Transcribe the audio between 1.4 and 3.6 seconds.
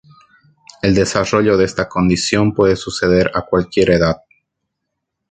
de esta condición puede suceder a